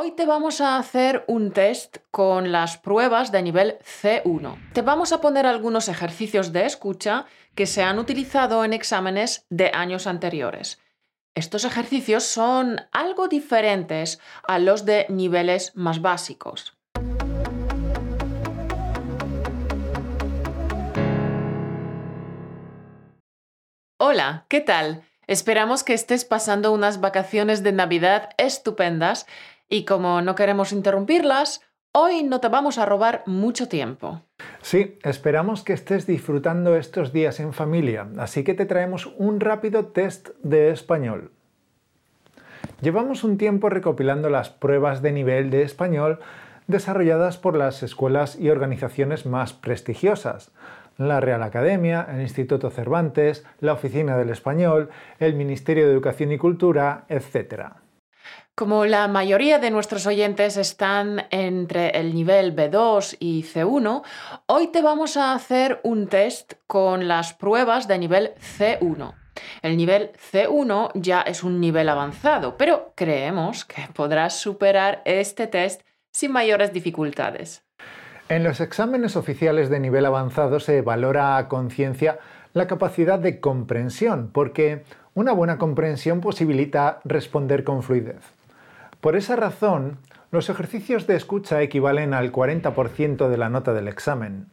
[0.00, 4.70] Hoy te vamos a hacer un test con las pruebas de nivel C1.
[4.72, 9.72] Te vamos a poner algunos ejercicios de escucha que se han utilizado en exámenes de
[9.74, 10.80] años anteriores.
[11.34, 16.78] Estos ejercicios son algo diferentes a los de niveles más básicos.
[23.98, 25.02] Hola, ¿qué tal?
[25.26, 29.26] Esperamos que estés pasando unas vacaciones de Navidad estupendas
[29.68, 31.60] y como no queremos interrumpirlas,
[31.92, 34.22] hoy no te vamos a robar mucho tiempo.
[34.62, 39.86] Sí, esperamos que estés disfrutando estos días en familia, así que te traemos un rápido
[39.86, 41.32] test de español.
[42.80, 46.20] Llevamos un tiempo recopilando las pruebas de nivel de español
[46.68, 50.52] desarrolladas por las escuelas y organizaciones más prestigiosas,
[50.98, 56.38] la Real Academia, el Instituto Cervantes, la Oficina del Español, el Ministerio de Educación y
[56.38, 57.72] Cultura, etc.
[58.58, 64.02] Como la mayoría de nuestros oyentes están entre el nivel B2 y C1,
[64.46, 69.14] hoy te vamos a hacer un test con las pruebas de nivel C1.
[69.62, 75.82] El nivel C1 ya es un nivel avanzado, pero creemos que podrás superar este test
[76.10, 77.62] sin mayores dificultades.
[78.28, 82.18] En los exámenes oficiales de nivel avanzado se valora a conciencia
[82.54, 84.82] la capacidad de comprensión, porque
[85.14, 88.37] una buena comprensión posibilita responder con fluidez.
[89.00, 89.98] Por esa razón,
[90.30, 94.50] los ejercicios de escucha equivalen al 40% de la nota del examen.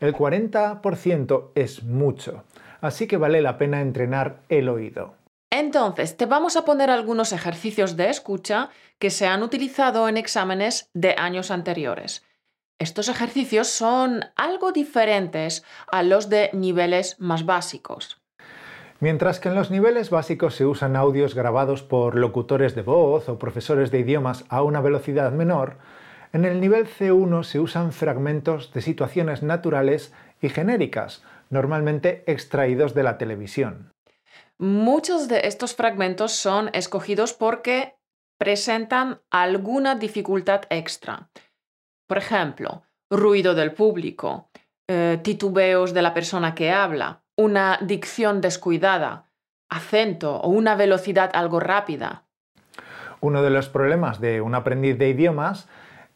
[0.00, 2.44] El 40% es mucho,
[2.80, 5.14] así que vale la pena entrenar el oído.
[5.50, 10.90] Entonces, te vamos a poner algunos ejercicios de escucha que se han utilizado en exámenes
[10.94, 12.24] de años anteriores.
[12.78, 18.20] Estos ejercicios son algo diferentes a los de niveles más básicos.
[19.00, 23.38] Mientras que en los niveles básicos se usan audios grabados por locutores de voz o
[23.38, 25.76] profesores de idiomas a una velocidad menor,
[26.32, 33.04] en el nivel C1 se usan fragmentos de situaciones naturales y genéricas, normalmente extraídos de
[33.04, 33.92] la televisión.
[34.58, 37.94] Muchos de estos fragmentos son escogidos porque
[38.36, 41.30] presentan alguna dificultad extra.
[42.08, 44.50] Por ejemplo, ruido del público,
[44.88, 49.30] eh, titubeos de la persona que habla, una dicción descuidada,
[49.68, 52.24] acento o una velocidad algo rápida.
[53.20, 55.68] Uno de los problemas de un aprendiz de idiomas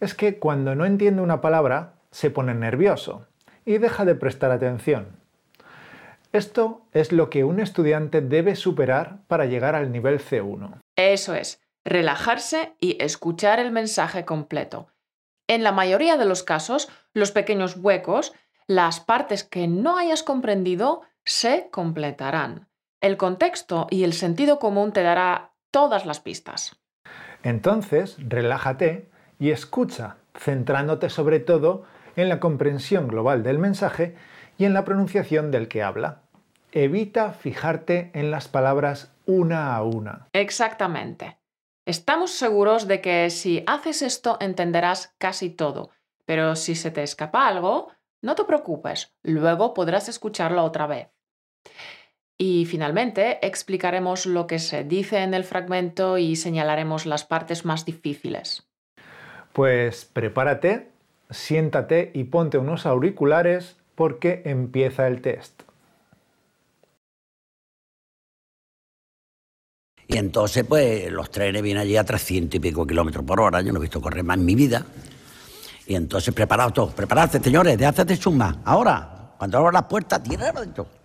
[0.00, 3.26] es que cuando no entiende una palabra se pone nervioso
[3.66, 5.20] y deja de prestar atención.
[6.32, 10.80] Esto es lo que un estudiante debe superar para llegar al nivel C1.
[10.96, 14.88] Eso es, relajarse y escuchar el mensaje completo.
[15.48, 18.32] En la mayoría de los casos, los pequeños huecos,
[18.66, 22.68] las partes que no hayas comprendido, se completarán.
[23.00, 26.76] El contexto y el sentido común te dará todas las pistas.
[27.44, 29.08] Entonces, relájate
[29.38, 31.84] y escucha, centrándote sobre todo
[32.16, 34.16] en la comprensión global del mensaje
[34.58, 36.22] y en la pronunciación del que habla.
[36.72, 40.26] Evita fijarte en las palabras una a una.
[40.32, 41.38] Exactamente.
[41.86, 45.90] Estamos seguros de que si haces esto entenderás casi todo,
[46.26, 51.08] pero si se te escapa algo, no te preocupes, luego podrás escucharlo otra vez.
[52.38, 57.84] Y finalmente explicaremos lo que se dice en el fragmento y señalaremos las partes más
[57.84, 58.66] difíciles.
[59.52, 60.88] Pues prepárate,
[61.28, 65.64] siéntate y ponte unos auriculares porque empieza el test.
[70.08, 73.60] Y entonces, pues, los trenes vienen allí a 300 y pico kilómetros por hora.
[73.60, 74.84] Yo no he visto correr más en mi vida.
[75.86, 78.56] Y entonces, preparados todos, prepararse, señores, de de chumba.
[78.64, 80.99] Ahora, cuando abro las puertas, tierra adentro.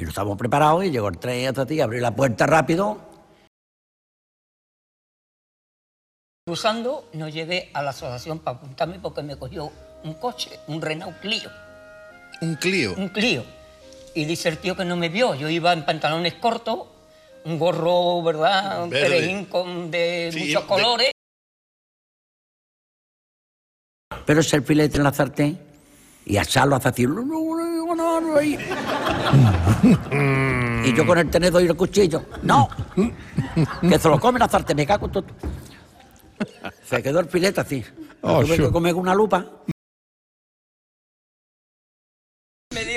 [0.00, 2.96] Y nos estamos preparados y llegó el tren hasta ti, abrí la puerta rápido.
[6.46, 9.70] Cruzando, no llegué a la asociación para apuntarme porque me cogió
[10.02, 11.50] un coche, un Renault Clio.
[12.40, 12.94] ¿Un Clio?
[12.96, 13.44] Un Clio.
[14.14, 15.34] Y dice el tío que no me vio.
[15.34, 16.86] Yo iba en pantalones cortos,
[17.44, 18.84] un gorro, ¿verdad?
[18.84, 21.12] Un perejín con de muchos colores.
[24.24, 25.60] pero es el filete en la sartén
[26.24, 27.06] y asarlo hace así.
[30.84, 32.24] y yo con el tenedor y el cuchillo.
[32.42, 32.68] ¡No!
[33.80, 35.24] Que se lo come la sartén, me cago todo.
[36.84, 37.84] Se quedó el filete así.
[38.22, 39.44] Oh, tuve que comer con una lupa.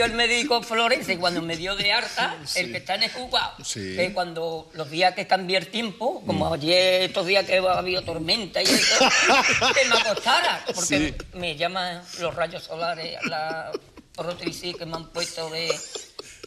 [0.04, 4.12] el médico Florence cuando me dio de harta, el que está en el juzgado, que
[4.14, 6.54] cuando los días que cambié el tiempo, como mm.
[6.54, 9.00] ayer, estos días que ha habido tormenta y eso,
[9.74, 13.72] que me acostara, porque me llaman los rayos solares, la
[14.16, 15.70] prótesis que me han puesto de,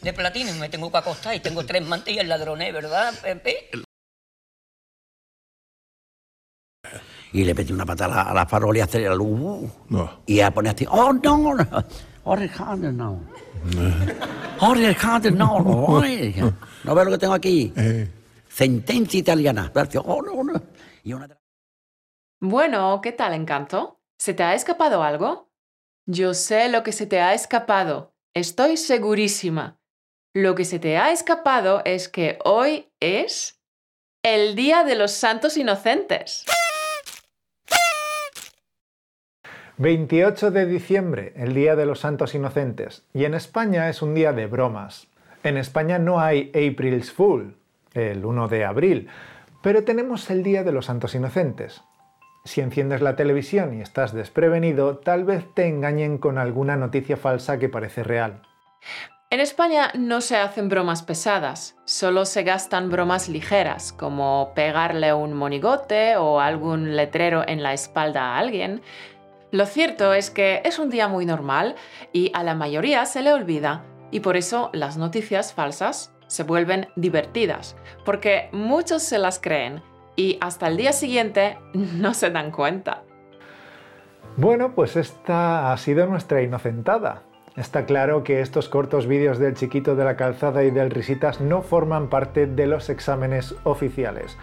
[0.01, 3.69] de platino y me tengo que acostar y tengo tres mantillas ladrones, ¿verdad, Pepe?
[7.33, 9.69] Y le metí una patada a la, farola y hacer la luz.
[9.89, 10.21] No.
[10.25, 11.65] Y a poner así, oh no, no.
[12.25, 13.21] Alejandro, no.
[14.59, 15.59] Alejandro, no.
[15.59, 16.53] no.
[16.83, 17.73] ¿No ves lo que tengo aquí?
[17.75, 18.09] Eh.
[18.49, 19.71] Sentencia italiana.
[20.05, 20.61] Oh, no, no.
[21.03, 21.27] Y una...
[22.39, 24.01] Bueno, ¿qué tal, encanto?
[24.17, 25.51] ¿Se te ha escapado algo?
[26.05, 28.15] Yo sé lo que se te ha escapado.
[28.33, 29.79] Estoy segurísima.
[30.37, 33.59] Lo que se te ha escapado es que hoy es
[34.21, 36.45] el Día de los Santos Inocentes.
[39.77, 43.03] 28 de diciembre, el Día de los Santos Inocentes.
[43.15, 45.07] Y en España es un día de bromas.
[45.41, 47.57] En España no hay April's Fool,
[47.95, 49.09] el 1 de abril,
[49.63, 51.81] pero tenemos el Día de los Santos Inocentes.
[52.45, 57.57] Si enciendes la televisión y estás desprevenido, tal vez te engañen con alguna noticia falsa
[57.57, 58.43] que parece real.
[59.29, 65.33] En España no se hacen bromas pesadas, solo se gastan bromas ligeras, como pegarle un
[65.33, 68.81] monigote o algún letrero en la espalda a alguien.
[69.51, 71.75] Lo cierto es que es un día muy normal
[72.13, 76.87] y a la mayoría se le olvida, y por eso las noticias falsas se vuelven
[76.95, 77.75] divertidas,
[78.05, 79.83] porque muchos se las creen
[80.15, 83.03] y hasta el día siguiente no se dan cuenta.
[84.37, 87.23] Bueno, pues esta ha sido nuestra inocentada.
[87.57, 91.63] Está claro que estos cortos vídeos del chiquito de la calzada y del risitas no
[91.63, 94.37] forman parte de los exámenes oficiales.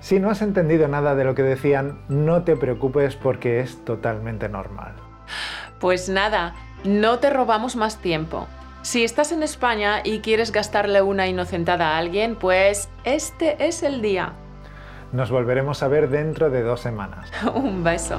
[0.00, 4.48] Si no has entendido nada de lo que decían, no te preocupes porque es totalmente
[4.48, 4.94] normal.
[5.78, 8.48] Pues nada, no te robamos más tiempo.
[8.82, 14.02] Si estás en España y quieres gastarle una inocentada a alguien, pues este es el
[14.02, 14.32] día.
[15.12, 17.30] Nos volveremos a ver dentro de dos semanas.
[17.54, 18.18] Un beso.